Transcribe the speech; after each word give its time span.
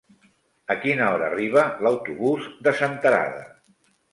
A 0.73 0.77
quina 0.85 1.09
hora 1.09 1.27
arriba 1.33 1.67
l'autobús 1.87 2.49
de 2.69 2.75
Senterada? 2.81 3.45